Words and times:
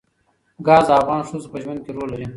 ګاز 0.67 0.85
د 0.89 0.91
افغان 0.99 1.21
ښځو 1.29 1.47
په 1.53 1.57
ژوند 1.63 1.79
کې 1.83 1.91
رول 1.95 2.07
لري. 2.13 2.25